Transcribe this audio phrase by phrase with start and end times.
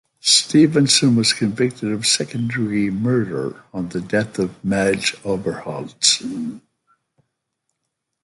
[0.23, 6.59] Stephenson was convicted of second-degree murder in the death of Madge Oberholtzer.